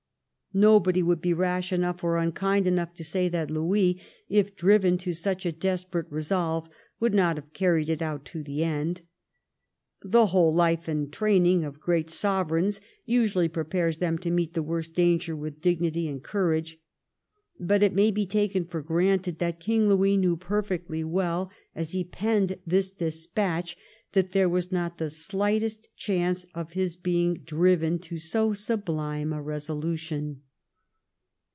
Nobody 0.53 1.01
would 1.01 1.21
be 1.21 1.31
rash 1.33 1.71
enough 1.71 2.03
or 2.03 2.17
unkind 2.17 2.67
enough 2.67 2.93
to 2.95 3.05
say 3.05 3.29
that 3.29 3.49
Louis 3.49 4.01
if 4.27 4.53
driven 4.53 4.97
to 4.97 5.13
such 5.13 5.45
a 5.45 5.53
desperate 5.53 6.11
resolve 6.11 6.67
would 6.99 7.13
not 7.13 7.37
have 7.37 7.53
carried 7.53 7.89
it 7.89 8.01
out 8.01 8.25
to 8.25 8.43
the 8.43 8.61
end. 8.61 8.99
The 10.01 10.25
whole 10.25 10.53
life 10.53 10.89
and 10.89 11.09
training 11.09 11.63
of 11.63 11.79
great 11.79 12.09
Sovereigns 12.09 12.81
usually 13.05 13.47
prepare 13.47 13.93
them 13.93 14.17
to 14.17 14.29
meet 14.29 14.53
the 14.53 14.61
worst 14.61 14.93
danger 14.93 15.37
with 15.37 15.61
dignity 15.61 16.09
and 16.09 16.21
courage. 16.21 16.79
But 17.57 17.81
it 17.83 17.93
may 17.93 18.11
be 18.11 18.25
taken 18.25 18.65
for 18.65 18.81
granted 18.81 19.37
that 19.39 19.61
King 19.61 19.87
Louis 19.87 20.17
knew 20.17 20.35
perfectly 20.35 21.03
well, 21.05 21.49
as 21.75 21.91
he 21.91 22.03
penned 22.03 22.57
this 22.65 22.91
despatch, 22.91 23.77
that 24.13 24.31
there 24.33 24.49
was 24.49 24.73
not 24.73 24.97
the 24.97 25.05
shghtest 25.05 25.85
chance 25.95 26.45
of 26.53 26.73
his 26.73 26.97
being 26.97 27.35
driven 27.45 27.97
to 27.97 28.17
so 28.17 28.51
sublime 28.51 29.31
a 29.31 29.41
resolution. 29.41 30.41